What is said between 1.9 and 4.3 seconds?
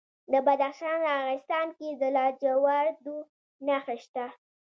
د لاجوردو نښې شته.